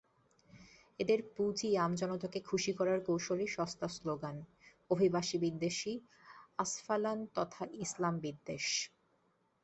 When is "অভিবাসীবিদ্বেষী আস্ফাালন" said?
4.91-7.19